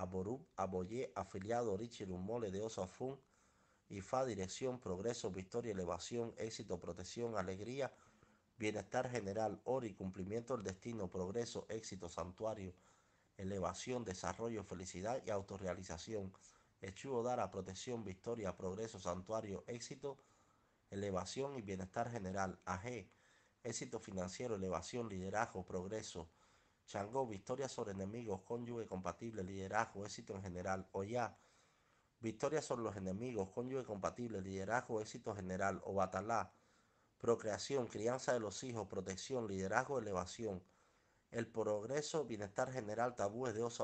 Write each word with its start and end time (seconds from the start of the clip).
Aborub, 0.00 0.46
Aboyé, 0.56 1.12
afiliado, 1.14 1.76
Richard 1.76 2.08
Mole 2.08 2.50
de 2.50 2.62
Osafun, 2.62 3.20
IFA, 3.90 4.24
dirección, 4.24 4.80
progreso, 4.80 5.30
victoria, 5.30 5.72
elevación, 5.72 6.32
éxito, 6.38 6.80
protección, 6.80 7.36
alegría, 7.36 7.92
bienestar 8.56 9.10
general, 9.10 9.60
ori, 9.64 9.92
cumplimiento 9.92 10.56
del 10.56 10.64
destino, 10.64 11.10
progreso, 11.10 11.66
éxito, 11.68 12.08
santuario, 12.08 12.72
elevación, 13.36 14.02
desarrollo, 14.04 14.64
felicidad 14.64 15.22
y 15.26 15.30
autorrealización. 15.30 16.32
Echuo 16.80 17.22
Dara, 17.22 17.50
protección, 17.50 18.02
victoria, 18.02 18.56
progreso, 18.56 18.98
santuario, 18.98 19.64
éxito, 19.66 20.16
elevación 20.90 21.58
y 21.58 21.62
bienestar 21.62 22.10
general. 22.10 22.58
AG, 22.64 23.06
éxito 23.64 23.98
financiero, 24.00 24.54
elevación, 24.54 25.10
liderazgo, 25.10 25.62
progreso. 25.66 26.30
Changó, 26.90 27.24
victoria 27.24 27.68
sobre 27.68 27.92
enemigos, 27.92 28.42
cónyuge 28.42 28.84
compatible, 28.84 29.44
liderazgo, 29.44 30.04
éxito 30.04 30.34
en 30.34 30.42
general. 30.42 30.88
Oya, 30.90 31.38
victoria 32.18 32.60
sobre 32.60 32.82
los 32.82 32.96
enemigos, 32.96 33.50
cónyuge 33.50 33.84
compatible, 33.84 34.42
liderazgo, 34.42 35.00
éxito 35.00 35.32
general. 35.36 35.80
O 35.84 35.94
Batalá, 35.94 36.52
procreación, 37.16 37.86
crianza 37.86 38.32
de 38.32 38.40
los 38.40 38.64
hijos, 38.64 38.88
protección, 38.88 39.46
liderazgo, 39.46 40.00
elevación. 40.00 40.64
El 41.30 41.46
progreso, 41.46 42.24
bienestar 42.24 42.72
general, 42.72 43.14
tabúes 43.14 43.54
de 43.54 43.62
osa 43.62 43.78